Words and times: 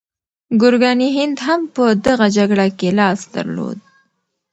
ګورګاني 0.61 1.09
هند 1.17 1.37
هم 1.45 1.61
په 1.75 1.83
دغه 2.05 2.27
شخړه 2.35 2.67
کې 2.79 2.89
لاس 2.99 3.19
درلود. 3.33 3.77